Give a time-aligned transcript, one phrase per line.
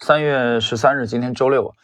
[0.00, 1.74] 三月十三日，今天周六，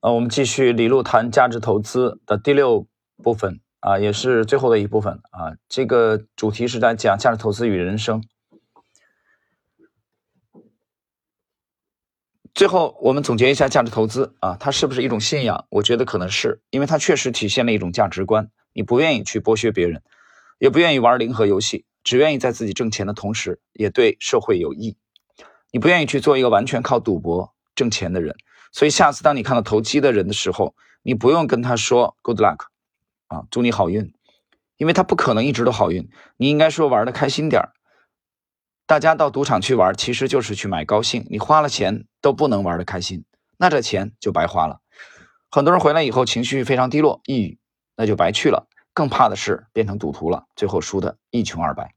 [0.00, 2.86] 呃，我们继续李路谈价值投资的第六
[3.22, 5.56] 部分啊，也是最后的一部分啊。
[5.68, 8.22] 这个主题是在讲价值投资与人生。
[12.54, 15.66] 最后，我们总结一下价值投资啊，它是不是一种信仰？
[15.70, 18.50] 我觉得可能是，因为它确实体现了一种价值观。
[18.72, 20.02] 你不愿意去剥削别人，
[20.58, 24.96] 也不愿意玩零和游戏，只愿意在自己挣钱的同时，也对社会有益。
[25.74, 28.36] 你不愿意去做一个完全靠赌博挣钱的人。
[28.70, 32.66] 所以，下次当你看到投机的人的时候，你不用跟他说 “good luck”，
[33.26, 34.14] 啊，祝你好运，
[34.76, 36.08] 因为他不可能一直都好运。
[36.36, 37.72] 你应该说玩的开心点儿。
[38.86, 41.26] 大家到赌场去玩，其实就是去买高兴。
[41.28, 43.24] 你花了钱都不能玩的开心，
[43.56, 44.80] 那这钱就白花了。
[45.50, 47.58] 很多人回来以后情绪非常低落、抑郁，
[47.96, 48.68] 那就白去了。
[48.92, 51.96] 更怕的是变成赌徒了，最后输的一穷二白。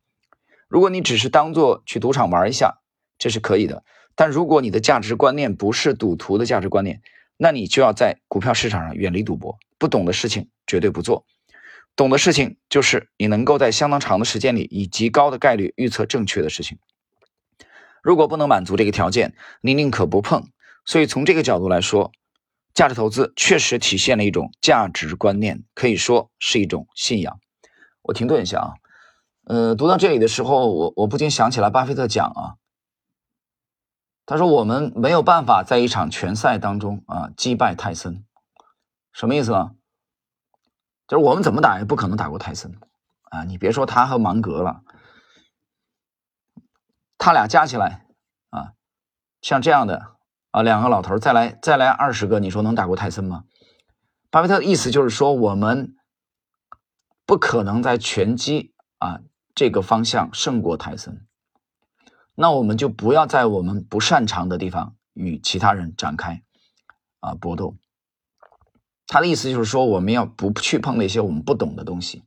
[0.68, 2.80] 如果你只是当做去赌场玩一下，
[3.18, 3.84] 这是可以的。
[4.16, 7.02] 但如果你的价值观念不是赌徒的价值观念，
[7.38, 9.58] 那你就要在股票市场上远离赌博。
[9.78, 11.26] 不懂的事情绝对不做。
[11.96, 16.80] 懂的事情就是你能够在相当长的时间里以极高的概率预测正确的事情。
[18.02, 20.50] 如果不能满足这个条件，你宁可不碰。
[20.86, 22.12] 所以从这个角度来说，
[22.74, 27.40] 价值投资确实体现了一种价值观念，可以说是一种信仰。
[28.04, 28.74] 我停顿一下啊，
[29.46, 32.56] 呃，读到这里的时候，我我不禁想起来巴菲特讲啊，
[34.28, 38.26] 他说我们没有办法在一场拳赛当中啊击败泰森，
[39.14, 39.72] 什么意思呢？
[41.08, 42.78] 就是我们怎么打也不可能打过泰森
[43.32, 43.46] 啊！
[43.46, 44.82] 你别说他和芒格了，
[47.18, 48.06] 他俩加起来
[48.50, 48.74] 啊，
[49.42, 50.18] 像这样的
[50.52, 53.46] 啊两个老头再来再来二十个，你说能打过泰森吗？
[54.30, 55.96] 巴菲特的意思就是说，我们
[57.26, 59.22] 不可能在拳击啊
[59.56, 61.26] 这个方向胜过泰森，
[62.40, 66.44] 那我们就不要在我们不擅长的地方与其他人展开
[67.20, 67.76] 啊搏斗。
[69.08, 72.24] 他的意思就是说，我们要不去碰那些我们不懂的东西，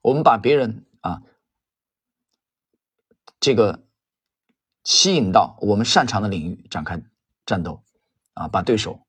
[0.00, 1.20] 我们把别人啊，
[3.38, 3.84] 这个
[4.82, 7.02] 吸引到我们擅长的领域展开
[7.44, 7.82] 战斗，
[8.32, 9.06] 啊，把对手，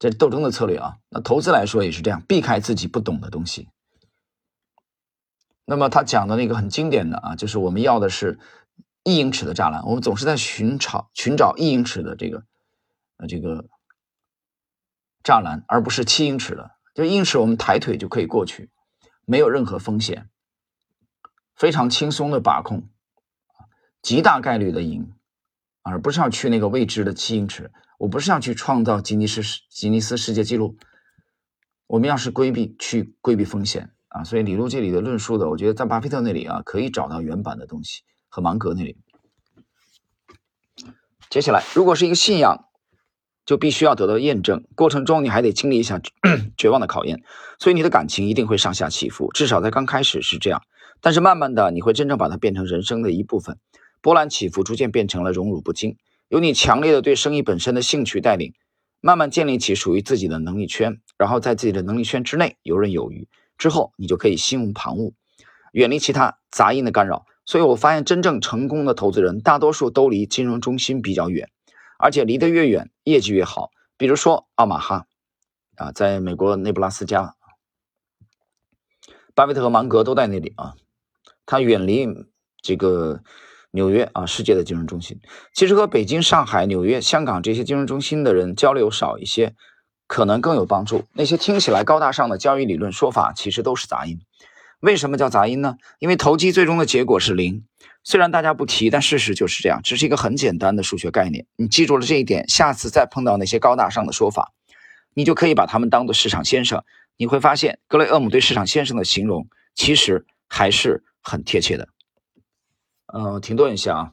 [0.00, 0.98] 这斗争的策略啊。
[1.08, 3.68] 那投资来说也是这样，避开自己不懂的东西。
[5.70, 8.40] 那么他讲的那个很经典的啊，就是我们要的是
[9.04, 12.42] 一英尺的栅栏，我们总是在寻找寻找一英尺的这个
[13.18, 13.68] 呃这个。
[15.22, 18.70] 栅栏，而不是七英尺的，就英尺我们抬腿就可以过去，
[19.26, 20.30] 没有任何风险，
[21.54, 22.88] 非常轻松的把控，
[24.00, 25.12] 极大概率的赢，
[25.82, 27.70] 而不是要去那个未知的七英尺。
[27.98, 30.78] 我不是要去创造吉尼斯吉尼斯世界纪录，
[31.86, 34.22] 我们要是规避去规避风险啊。
[34.22, 38.98] 所以李路这里的论述的，我觉得在巴菲特那里啊可以找到原版的东西，和芒格那里。
[41.30, 42.66] 接下来，如果是一个信仰。
[43.46, 46.00] 就必须要得到验证，过程中你还得经历一下
[46.56, 47.20] 绝望的考验，
[47.58, 50.62] 所以你的感情一定会上下起伏，至少在刚开始是这样。
[51.00, 53.58] 但是慢慢的，你会真正把它变成人生的一部分，
[54.02, 55.96] 波澜起伏逐渐变成了荣辱不惊。
[56.28, 58.52] 由你强烈的对生意本身的兴趣带领，
[59.00, 63.26] 慢慢建立起属于自己的能力圈，然后在自己的能力圈之内游刃有余。
[63.60, 65.12] 之后你就可以心无旁骛，
[65.72, 67.26] 远离其他杂音的干扰。
[67.44, 71.50] 所以我发现，真正成功的投资人，大多数都离金融中心比较远。
[71.98, 73.70] 而且离得越远，业绩越好。
[73.98, 75.04] 比如说奥马哈，
[75.76, 77.34] 啊，在美国内布拉斯加，
[79.34, 80.74] 巴菲特和芒格都在那里啊。
[81.44, 82.08] 他远离
[82.62, 83.20] 这个
[83.72, 85.20] 纽约啊，世界的金融中心。
[85.52, 89.54] 其实和北京、上海、纽约、香港这些金融中心的人交流少一些，
[90.10, 91.04] 可能更有帮助。
[91.12, 94.18] 那些听起来高大上的交易理论说法，其实都是杂音。
[94.80, 95.76] 为什么叫杂音呢？
[96.00, 97.64] 因为投机最终的结果是零。
[98.02, 99.80] 虽然大家不提，但事实就是这样。
[99.84, 101.46] 只是一个很简单的数学概念。
[101.54, 104.50] 你记住了这一点，下次再碰到那些高大上的说法，
[105.14, 106.82] 你就可以把他们当做市场先生。
[107.16, 109.46] 你会发现，格雷厄姆对市场先生的形容
[109.76, 111.86] 其实还是很贴切的。
[113.06, 114.12] 呃，停顿一下啊，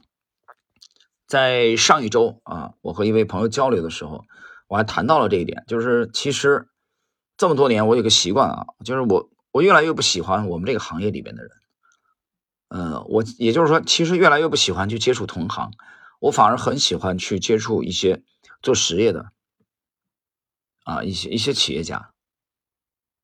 [1.26, 4.26] 在上一周啊，我和一位朋友交流的时候，
[4.68, 6.68] 我还谈到了这一点，就是其实
[7.36, 11.50] 这么多年，我有个习惯啊，就是我我越来越不喜欢我们这个行业里边的人。
[12.68, 15.72] 嗯，我也就是说，其实越来越不喜欢去接触同行，
[16.20, 18.22] 我反而很喜欢去接触一些
[18.60, 19.32] 做实业的
[20.84, 22.10] 啊，一些一些企业家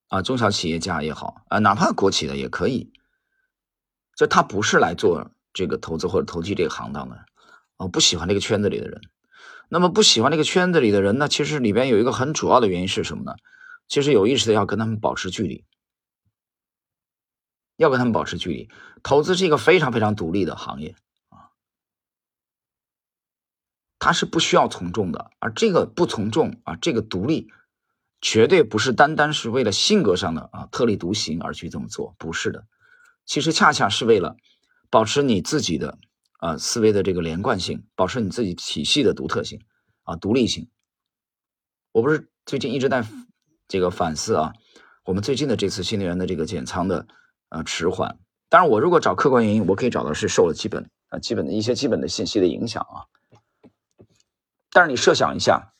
[0.08, 2.91] 啊，中小企业家也好啊，哪怕国企的也可以。
[4.17, 7.26] 就他不是来做这个投资或者投机这个行当的，
[7.76, 9.02] 我不喜欢这个圈子里的人。
[9.69, 13.34] 那么不喜欢这个圈子里的人呢，其实里边有一个很主要的原因是什么呢？
[13.88, 15.64] 其实有意识的要跟他们保持距离。
[17.76, 18.70] 要跟他们保持距离。
[19.02, 20.94] 投资是一个非常非常独立的行业
[21.28, 21.50] 啊，
[23.99, 27.50] 他是不需要从众的，而这个不从众啊，这个独立，
[28.20, 32.64] 绝对不是单单是为了性格上的啊特立独行而去这么做，不是的，
[33.26, 34.37] 其实恰恰是为了
[34.88, 35.99] 保持你自己的
[36.44, 39.62] 啊思维的这个连贯性，保持你自己体系的独特性
[40.02, 40.69] 啊独立性。
[41.91, 43.02] 我不是最近一直在
[43.67, 44.52] 这个反思啊，
[45.06, 47.06] 我们最近的这次新能源的这个减仓的
[47.49, 48.19] 呃迟缓，
[48.50, 53.08] 当然我如果找客观原因，我可以找到是受了基本啊基本的一些基本的信息的影响啊。
[54.70, 55.73] 但是你设想一下，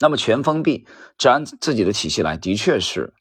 [0.00, 0.84] 那么全封闭，
[1.16, 3.14] 只按自己的体系来，的确是，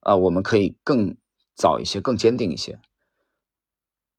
[0.00, 1.16] 啊，我们可以更
[1.54, 2.78] 早一些，更坚定一些。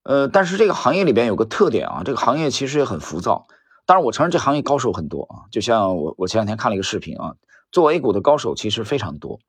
[0.04, 3.48] 呃，但是这个行业里边有个特点啊，这个行业其实也很浮躁。
[3.86, 7.36] 当然，我承认这行业高手很多啊，就像我我前两天看了一个视频啊，
[7.72, 9.40] 做 A 股的高手其实非常多，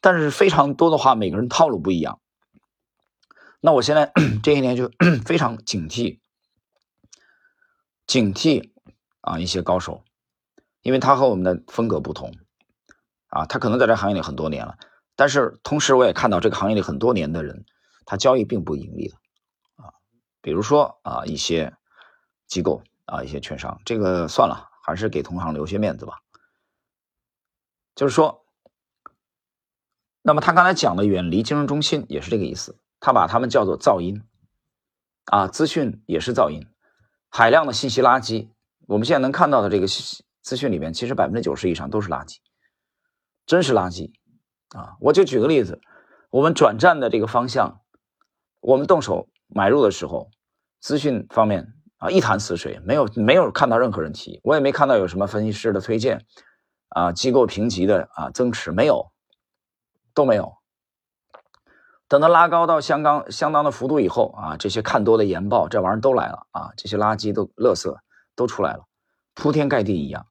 [0.00, 2.20] 但是非常多的话，每个人套路不一样。
[3.60, 4.90] 那我现在 这些年就
[5.26, 6.18] 非常警惕，
[8.06, 8.70] 警惕。
[9.22, 10.02] 啊，一些高手，
[10.80, 12.32] 因为他和我们的风格不同，
[13.28, 14.78] 啊，他可能在这行业里很多年了，
[15.14, 17.66] 但是同时我也看到这个行业里很多年的人，
[18.06, 19.16] 他交易并不盈利的，
[20.40, 21.76] 比如说啊一些
[22.46, 26.18] 机构啊一些券商，这个算了，还是给同行留些面子吧。
[27.94, 28.44] 就是说，
[30.22, 34.22] 那么他刚才讲的远离金融中心也是这个意思，他把他们叫做噪音，
[35.26, 36.66] 啊，资讯也是噪音，
[37.28, 38.48] 海量的信息垃圾。
[38.86, 42.38] 我们现在能看到的这个资讯里面，其实百分之九十以上都是垃圾，
[43.46, 44.12] 真是垃圾
[44.76, 44.96] 啊！
[45.00, 45.80] 我就举个例子，
[46.30, 47.80] 我们转战的这个方向，
[48.60, 50.30] 我们动手买入的时候，
[50.80, 56.24] 资讯方面啊一潭死水，没有没有看到任何人提，我也没看到有什么分析师的推荐
[56.88, 59.12] 啊，机构评级的啊增持没有，
[60.14, 60.54] 都没有。
[62.08, 67.96] 等它拉高到相当相当的幅度以后啊，这些看多的研报这玩意儿都来了啊，这些垃圾都垃圾。
[68.36, 68.86] 都出来了，
[69.34, 70.26] 铺天盖地一样，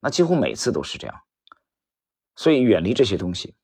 [0.00, 1.20] 那几乎每次都是这样，
[2.34, 3.54] 所以远离这些东西。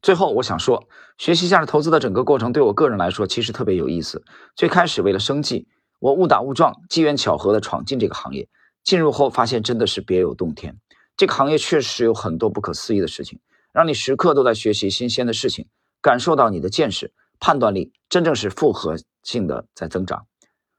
[0.00, 4.22] 最后，我想说，学习价值投资的整个过程，对我个人来说其实特别有意思。
[4.54, 5.66] 最开始为了生计，
[5.98, 8.48] 我误打误撞、机缘巧合的闯进这个行业，
[8.84, 10.78] 进入后发现真的是别有洞天。
[11.16, 13.40] 这个行业确实有很多不可思议的事情，
[13.72, 15.66] 让你时刻都在学习新鲜的事情，
[16.00, 20.26] 感受到你的见识、判断力真正是复合性的在增长。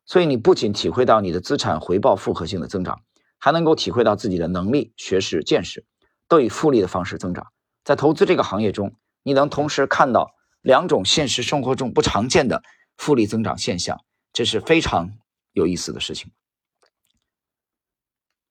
[0.06, 3.02] 所以你不仅体会到你的资产回报复合性的增长，
[3.38, 5.86] 还能够体会到自己的能力、学识、见识
[6.30, 7.48] 都以复利的方式增长。
[7.84, 12.64] 在投资这个行业中，你能同时看到两种现实生活中不常见的
[12.98, 15.12] 复利增长现象，这是非常
[15.54, 16.32] 有意思的事情。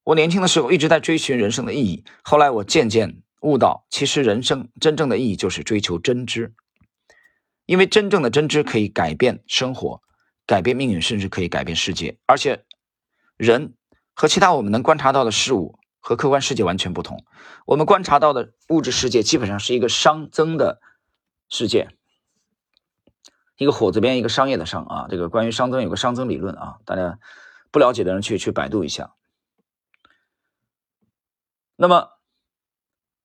[0.04, 6.54] 我年轻的时候一直在追寻人生的意义，后来我渐渐悟到，其实人生真正的意义就是追求真知，
[7.66, 10.00] 因为真正的真知可以改变生活。
[10.46, 12.16] 改变命运，甚至可以改变世界。
[12.24, 12.64] 而且，
[13.36, 13.74] 人
[14.14, 15.77] 和其他我们能观察到的事物
[16.08, 17.22] 和客观世界完全不同。
[17.66, 20.80] 我们观察到的物质世界基本上是一个熵增的
[21.50, 21.90] 世界，
[23.58, 25.06] 一个火字边一个商业的商啊。
[25.10, 27.18] 这个关于熵增有个熵增理论啊，大家
[27.70, 29.12] 不了解的人去去百度一下。
[31.76, 32.08] 那么，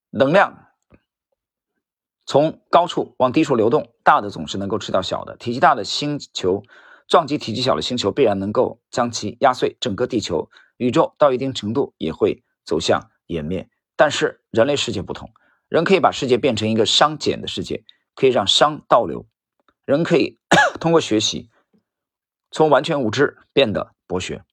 [0.09, 0.67] 能量
[2.25, 6.63] 从高处往低处流动，大的总是能够吃到小的，体积大的星球。
[7.07, 9.77] 撞击体积小的星球，必然能够将其压碎。
[9.79, 13.69] 整个地球、宇宙到一定程度也会走向湮灭。
[13.95, 15.31] 但是人类世界不同，
[15.69, 17.83] 人可以把世界变成一个熵减的世界，
[18.15, 19.25] 可以让熵倒流。
[19.85, 20.39] 人可以
[20.79, 21.49] 通过学习，
[22.51, 24.43] 从完全无知变得博学。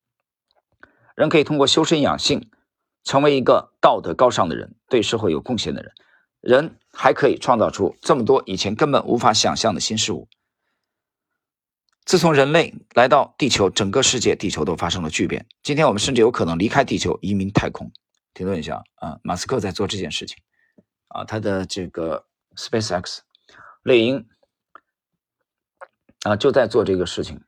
[1.14, 2.50] 人可以通过修身养性，
[3.04, 5.92] 成为一个道德高尚的人，对社会有贡献的人。
[6.40, 10.28] 人还可以创造出这么多以前根本无法想象的新事物。
[12.04, 15.46] 自从人类来到地球，整个世界、地球都发生了巨变。
[15.62, 17.92] 今天我们甚至有可能离开地球，移民太空。
[18.34, 20.38] 停顿一下啊，马斯克在做这件事情
[21.08, 22.26] 啊，他的这个
[22.56, 23.18] SpaceX
[23.82, 24.26] 猎鹰
[26.22, 27.40] 啊，就在做这个事情。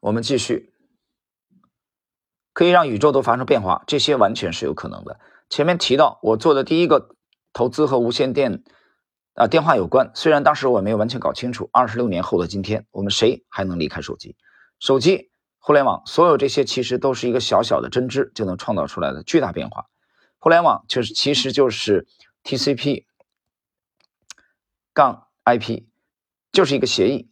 [0.00, 0.72] 我们继续，
[2.52, 5.18] 可以让宇宙都发生变化，这些完全是有可能的。
[5.48, 7.16] 前面提到我做的第一个
[7.52, 8.62] 投资和无线电。
[9.36, 10.10] 啊，电话有关。
[10.14, 14.34] 虽然当时我没有完全搞清楚，二十六年后的今天，我们谁还能离开手机？
[14.80, 19.88] 手机、互联网，所有这些其实都是一个小小的针织就能创造出来的巨大变化。
[20.38, 22.06] 互联网就是其实就是
[22.44, 23.04] TCP
[24.94, 25.82] 杠 IP，
[26.50, 27.28] 就是一个协议。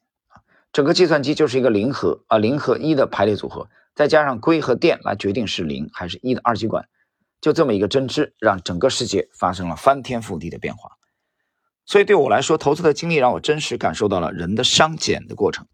[0.74, 6.86] 整个计算机就是一个零和啊零和一的排列组合，再加上硅和电来决定是零还是一的二极管，
[7.40, 10.98] 就这么一个针织，让整个世界发生了翻天覆地的变化。
[11.86, 15.66] 所以对我来说，投资的经历让我真实感受到了人的熵减的过程。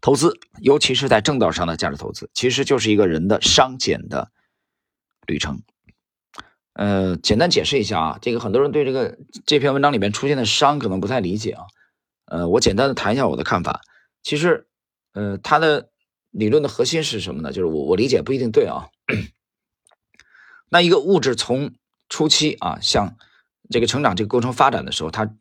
[0.00, 4.32] 投资，尤其是在正道上的价值投资，其实就是一个人的商减的
[5.26, 5.62] 旅程。
[6.72, 11.64] 呃，简单解释一下啊，这个很多人对这个这篇文章里面出现的商可能不太理解啊。
[12.24, 13.82] 呃，我简单的谈一下我的看法。
[14.22, 14.66] 其实，
[15.12, 15.90] 呃，它的
[16.30, 17.52] 理论的核心是什么呢？
[17.52, 18.88] 就是我我理解不一定对啊。
[20.70, 21.74] 那一个物质从
[22.08, 23.16] 初期啊向
[23.72, 25.34] 这个成长这个过程发展的时候，它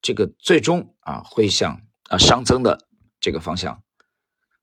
[0.00, 2.88] 这个最终啊会向啊熵增的
[3.20, 3.82] 这个方向。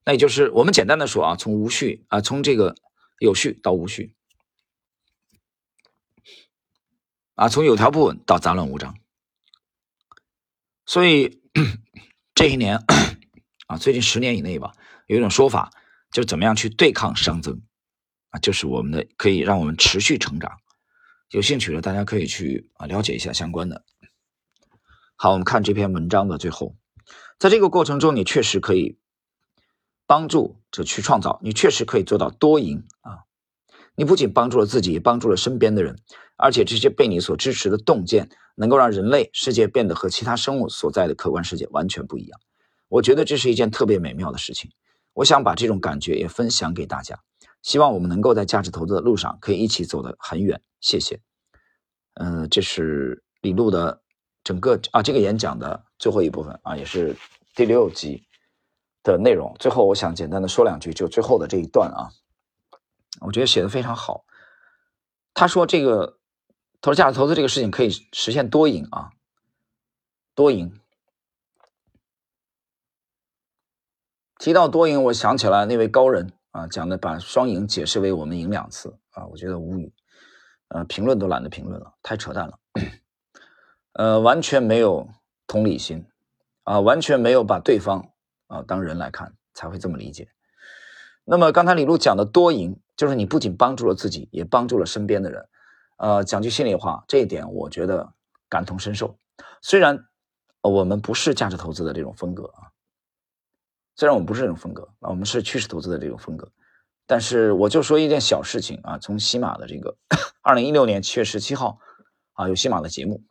[0.04, 2.74] 那也就是我们简单的说啊，从无序啊从这个
[3.20, 4.16] 有序到无序。
[7.34, 8.94] 啊，从有条不紊到杂乱无章，
[10.84, 11.40] 所以
[12.34, 12.84] 这一年
[13.66, 14.74] 啊，最近十年以内吧，
[15.06, 15.72] 有一种说法，
[16.12, 17.62] 就是怎么样去对抗熵增
[18.28, 20.60] 啊，就是我们的可以让我们持续成长。
[21.32, 23.84] 有兴趣的大家可以去啊了解一下相关的。
[25.16, 26.76] 好，我们看这篇文章的最后，
[27.38, 28.98] 在这个过程中，你确实可以
[30.06, 33.20] 帮助着去创造，你确实可以做到多赢啊。
[33.94, 35.98] 你不仅帮助了自己，也帮助了身边的人，
[36.36, 42.38] 而且这些被你所支持的洞见，能够让人类世界变得和其他生物所在的客观世界完全不一样。
[42.88, 44.70] 我觉得这是一件特别美妙的事情。
[45.14, 47.20] 我想把这种感觉也分享给大家，
[47.62, 50.60] 希望我们能够在价值投资的路上可以一起走得很远。
[50.80, 51.20] 谢谢。
[52.14, 54.02] 嗯，这是李路的
[54.44, 57.16] 整个啊这个演讲的最后一部分啊，也是
[57.54, 58.26] 第六集
[59.02, 59.54] 的内容。
[59.58, 62.10] 最后，我想简单的说两句，就最后的这一段啊。
[63.20, 64.24] 我觉得写的非常好。
[65.34, 66.18] 他说：“这个
[66.80, 69.12] 投资价值投资这个事情可以实现多赢啊，
[70.34, 70.76] 多赢。”
[74.38, 79.92] 提到多赢，我想起来那位高人啊讲的，把双赢解释为我们赢两次啊，我觉得无语，
[80.68, 82.58] 呃，评论都懒得评论了，太扯淡了，
[83.94, 85.08] 呃，完全没有
[85.46, 86.06] 同理心
[86.62, 88.08] 啊，完全没有把对方
[88.46, 90.28] 啊当人来看，才会这么理解。
[91.24, 92.78] 那么刚才李璐讲的多赢。
[92.94, 95.48] 就是你不仅帮助了自己，也帮助了身边的人。
[95.96, 98.12] 呃，讲句心里话，这一点我觉得
[98.48, 99.16] 感同身受。
[99.60, 100.06] 虽然
[100.60, 102.70] 我们不是价值投资的这种风格啊，
[103.94, 106.50] 虽然我们不是这种风格啊，我们是趋势投资的这种风格，
[107.06, 109.96] 但是我就说一件小事情啊，从喜马的这个
[110.40, 111.78] 二零一六年七月十七号
[112.32, 113.22] 啊，有喜马的节目，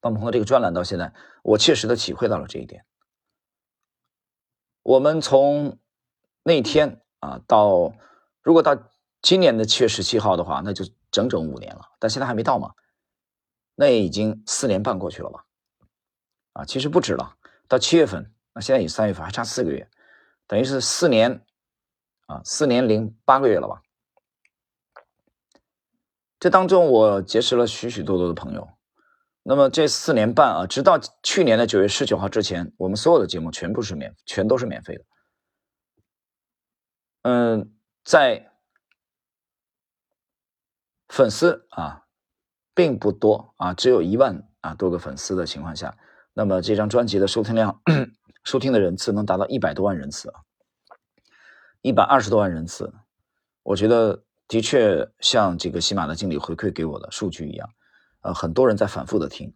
[0.00, 2.84] 帮鹏的这个专栏到现在，我切实的体会到了这一点。
[4.82, 5.78] 我们从
[6.42, 7.94] 那天啊到。
[8.42, 8.76] 如果到
[9.22, 11.80] 今年的七月十七号的话，那就整整五年了。
[11.98, 12.74] 但现在还没到嘛？
[13.74, 15.46] 那也已经四年半过去了吧？
[16.52, 17.36] 啊，其实不止了。
[17.66, 19.88] 到七月份，那现在已三月份，还差四个月，
[20.46, 21.44] 等于是四年
[22.26, 23.82] 啊，四年零八个月了吧？
[26.38, 28.68] 这当中我结识了许许多多的朋友。
[29.42, 35.04] 那么这四年半啊，直到去年的九月十九号之前，我们所有的节目全部是免，全都是免费的。
[37.22, 37.70] 嗯。
[38.04, 38.52] 在
[41.08, 42.04] 粉丝啊
[42.74, 45.96] 并不多啊，只有一万啊多个粉丝的情况下，
[46.34, 47.80] 那么这张专辑的收听量、
[48.44, 50.40] 收听的人次能达到一百多万人次啊，
[51.82, 52.92] 一百二十多万人次，
[53.62, 57.68] 我觉得的确像这个喜马的经理回馈给我的数据一样，
[58.20, 59.52] 呃，很多人在反复的听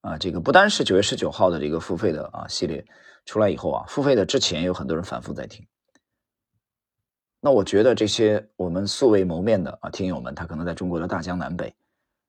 [0.00, 2.86] 啊，这个不单是九月十九号的这个付费的啊系列
[3.26, 5.66] 出来以后啊，付费的之前有很多人反复在听。
[7.42, 11.74] 那我觉得这些我们素未谋面的啊听友们，他可能在中国的大江南北，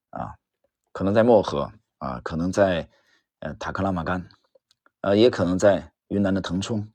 [0.10, 0.36] 啊，
[0.92, 2.90] 可能在漠河啊，可能在
[3.42, 4.28] 呃塔克拉玛干，
[5.02, 6.92] 呃，也可能在云南的腾冲，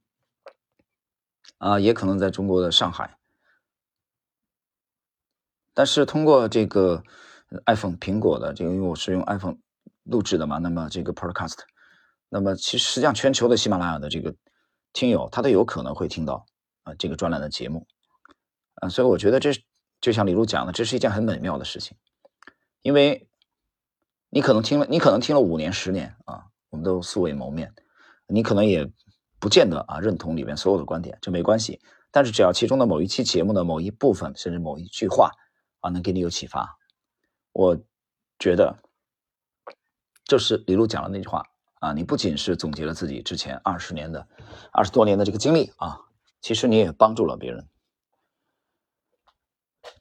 [1.59, 3.19] 啊，也可能在中国的上海。
[5.75, 7.03] 但是通过这个
[7.67, 9.59] iPhone 苹果的这个，因为我是用 iPhone
[10.05, 11.59] 录制的嘛，那么这个 Podcast，
[12.29, 14.35] 那么其实实际上全球的喜马拉雅的这个
[14.93, 16.47] 听友，他都有可能会听到
[16.85, 17.87] 啊这个专栏的节目。
[18.76, 19.53] 啊，所以我觉得这
[20.00, 21.97] 就像李璐讲的，这是一件很美妙的事情，
[22.83, 23.29] 因为
[24.28, 27.75] 你可能听了，你可能听了五年、十年啊，我们都素未谋面，
[28.26, 28.90] 你可能也
[29.38, 31.80] 不见得啊认同里面所有的观点，这没关系。
[32.11, 35.30] 但是只要其中的某一期节目的某一部分，甚至某一句话
[35.80, 36.76] 啊，能给你有启发，
[37.52, 37.78] 我
[38.38, 38.78] 觉得
[40.25, 41.45] 就是李璐讲的那句话
[41.80, 44.26] 啊，你不仅是总结了自己之前二十年的、
[44.73, 46.00] 二十多年的这个经历啊，
[46.40, 47.68] 其实你也帮助了别人。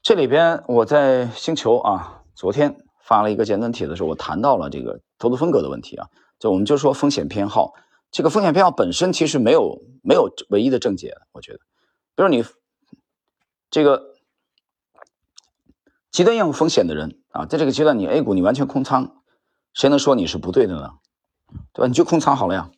[0.02, 6.08] 这里边我在星球啊，昨天发了一个简短帖的时候，我谈到了这个投资风格的问题啊。
[6.40, 7.74] 就我们就说风险偏好，
[8.12, 11.60] 这个风险偏好本身其实没有没有唯一的正解，我觉得。
[12.16, 12.44] 比如你
[13.70, 14.16] 这个
[16.12, 19.22] 极端厌恶风险的人啊，在这个阶段你 A 股你完全空仓，
[19.74, 20.94] 谁能说你是不对的呢？
[21.74, 21.88] 对吧？
[21.88, 22.72] 你就空仓好了呀，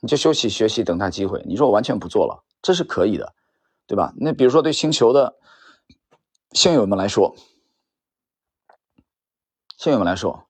[0.00, 1.42] 你就休息学习，等待机会。
[1.46, 3.32] 你说我完全不做了，这是可以的，
[3.86, 4.12] 对吧？
[4.16, 5.34] 那比如说对星球的
[6.52, 7.34] 星友们来说，
[9.82, 10.46] 星友们来说，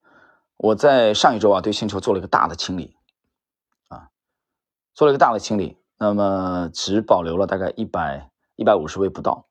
[0.58, 2.98] 我在上一周啊，对星球做了一个大的清理，
[3.88, 4.10] 啊，
[4.92, 9.48] 做了一个大的清理，那么只保留了大概一百一百五十位不到。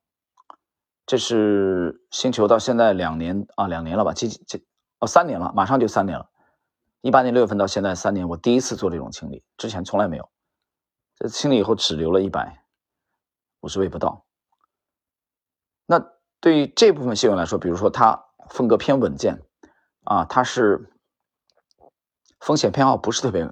[1.08, 4.14] 这是星球到现在两年啊，两年了吧？
[4.14, 4.64] 这这
[5.00, 6.30] 哦，三年了，马上就三年了。
[7.02, 10.30] 一八年六月份到现在三年，我第一次做这种清理，之前从来没有。
[11.16, 12.64] 这清理以后只留了一百
[13.62, 14.28] 五十位不到。
[15.88, 16.00] 那
[16.40, 19.42] 对于这部分新闻来说，比如说它风格偏稳健
[20.04, 20.92] 啊，它是
[22.40, 23.48] 风险偏好不是特别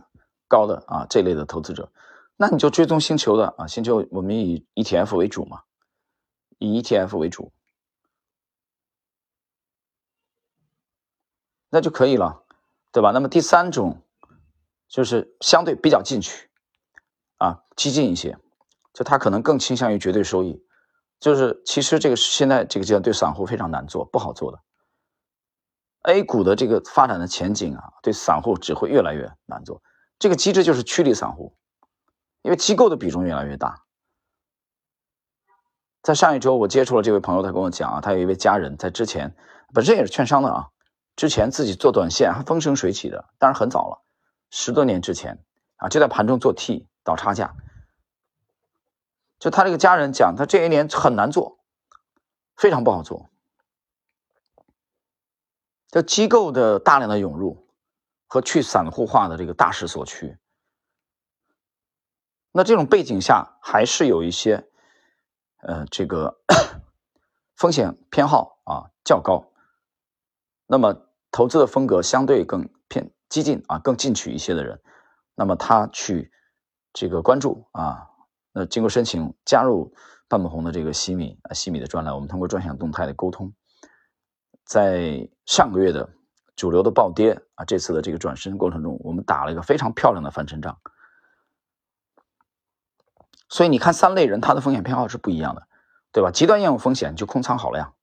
[0.48, 1.92] 高的啊这类的投资者，
[2.36, 5.62] 那你就追踪星球的啊，星球我们以 ETF 为主嘛，
[6.58, 7.52] 以 ETF 为主，
[11.70, 12.44] 那就可以了。
[12.92, 13.12] 对吧？
[13.12, 14.02] 那么第三种
[14.88, 16.50] 就是相对比较进取
[17.38, 18.36] 啊，激进一些，
[18.94, 20.60] 就他可能更倾向于绝对收益。
[21.20, 24.60] 就是其实这个现在这个阶段对散户非常难做，不好做的。
[26.04, 29.82] A 股的这个发展的前景啊，对散户只会越来越难做。
[30.18, 31.56] 这个机制就是驱离散户，
[32.42, 33.84] 因为机构的比重越来越大。
[36.02, 39.36] 在上一周我接触了这位朋友，他跟我讲啊，他有一位家人在之前
[39.74, 40.68] 本身也是券商的啊。
[41.16, 44.02] 之前自己做短线还风生水起的，当然很早了，
[44.50, 45.44] 十多年之前
[45.76, 47.54] 啊，就在盘中做 T 倒差价。
[49.38, 51.60] 就他这个家人讲，他这一年很难做，
[52.56, 53.30] 非常不好做。
[55.90, 57.68] 这机构的大量的涌入
[58.28, 60.38] 和去散户化的这个大势所趋，
[62.52, 64.70] 那这种背景下还是有一些
[65.62, 66.40] 呃这个
[67.56, 69.52] 风险偏好啊较高，
[70.68, 71.06] 那么。
[71.32, 74.82] 投资的风格相对更偏激进啊，更进取一些的人，
[75.36, 76.32] 那么他去
[76.92, 78.10] 这个关注啊，
[78.52, 79.94] 那经过申请加入
[80.28, 83.54] 半亩红的这个西米啊西米的专栏，我们通过专享动态的沟通，
[84.70, 86.08] 在上个月的
[86.56, 90.80] 主流的暴跌啊，这次的这个转身过程中，我们打了一个非常漂亮的翻身仗。
[93.50, 95.68] 所以你看，三类人他的风险偏好是不一样的，
[96.12, 96.30] 对吧？
[96.30, 97.94] 极端厌恶风险就空仓好了呀。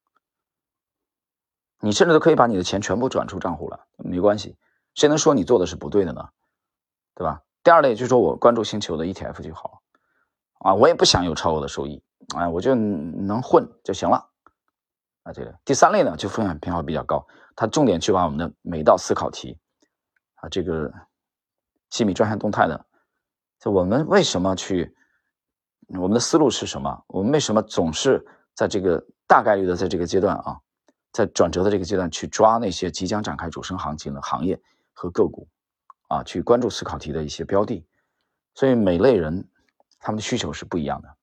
[1.79, 4.57] 你甚至都可以把你的钱全部转出账户了，没关系，
[4.93, 6.27] 谁能说你做的是不对的呢？
[7.15, 7.43] 对吧？
[7.63, 9.83] 第二类就是说我关注星球的 ETF 就好，
[10.59, 12.03] 啊，我也不想有超额的收益，
[12.35, 14.27] 啊，我就能混就行了，
[15.27, 19.59] 啊，这个第三类呢就风险偏好比较高，它重点去把我们的每道思考题，
[20.35, 20.89] 啊，这个
[21.89, 22.85] 细米专项动态的，
[23.59, 24.95] 就我们为什么去，
[25.87, 27.03] 我们的思路是什么？
[27.07, 30.57] 我们为什么总是在这个大概率的在这个阶段啊？
[31.11, 34.57] 在转折的这个阶段，去抓那些即将展开主升行情的行业
[34.93, 35.49] 和个股，
[36.07, 37.85] 啊，去关注思考题的一些标的，
[38.53, 39.49] 所以每类人
[39.99, 41.17] 他们的需求是不一样的。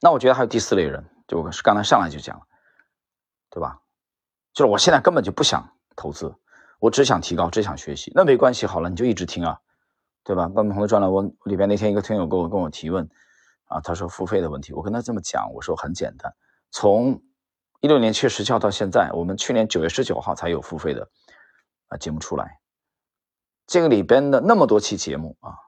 [0.00, 2.46] 那我觉得还有第四类人，就我是刚才上来就讲了，
[3.50, 3.80] 对吧？
[4.52, 6.34] 就是我现在根本就不想投资，
[6.78, 8.12] 我只想提高，只想学习。
[8.14, 9.60] 那没关系，好了，你就一直听啊，
[10.24, 10.48] 对吧？
[10.48, 13.08] 半不同的专栏，我里边那天一个听友跟我跟我提问，
[13.66, 16.34] 啊，他说付费的问题，我跟他这么讲，我说很简单，
[16.70, 17.22] 从
[17.80, 21.10] 一六年七月十七号到现在，我们去年九月十九号才有付费的
[21.88, 22.60] 啊节目出来。
[23.66, 25.58] 这个里边的那么多期节目啊，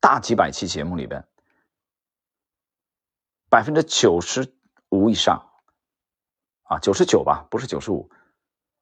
[0.00, 1.24] 大几百期节目里边，
[3.50, 4.54] 百分之九十
[4.88, 5.50] 五以上
[6.62, 8.08] 啊，九十九吧，不是九十五，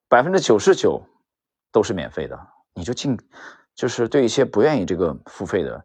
[0.09, 1.03] 百分之九十九
[1.73, 2.39] 都是免费的。
[2.75, 3.19] 你就进，
[3.75, 5.85] 就是对一些不愿意这个付费的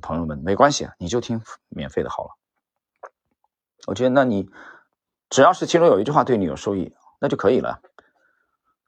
[0.00, 2.30] 朋友们，没关系啊，你就听免费的好了。
[3.86, 4.48] 我觉得，那你
[5.30, 7.80] 只要是其中有一句话对你有收益，那就可以了，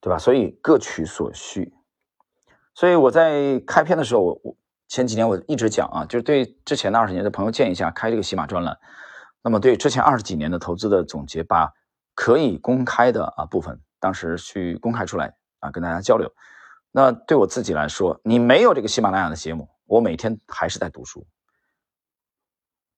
[0.01, 0.19] 对吧？
[0.19, 1.73] 所以各取所需。
[2.75, 4.57] 所以我在开篇的时候，我我
[4.89, 8.79] 前几年我一直讲啊，就是对之前的二十年的朋友建议一下开这个喜马专栏。
[9.43, 11.73] 那么对之前二十几年的投资的总结，把
[12.15, 16.31] 可以公开的啊部分，当时去公开出来啊，跟大家交流。
[16.91, 21.27] 那对我自己来说，你没有这个喜马拉雅的节目，我每天还是在读书。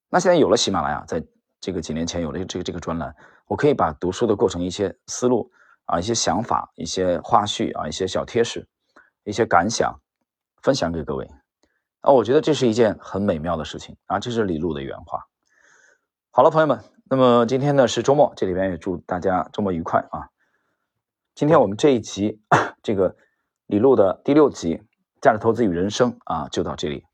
[0.09, 1.25] 那现在有了喜马拉雅，在
[1.61, 3.15] 这个几年前有了这个这个专栏，
[3.47, 5.51] 我可以把读书的过程一些思路
[5.85, 8.67] 啊、一些想法、一些花絮啊、一些小贴士、
[9.25, 10.01] 一些感想
[10.63, 11.31] 分享给各位
[12.01, 15.25] 啊，我觉得这是一件很美妙的事情啊，这是李璐的原话。
[16.35, 20.31] 好了，朋友们，那么今天呢是周末，这里边也祝大家周末愉快啊。
[21.35, 22.41] 今天我们这一集
[22.83, 23.17] 这个
[23.67, 24.77] 李璐的第六集
[25.21, 27.05] 《价值投资与人生》啊，就到这里。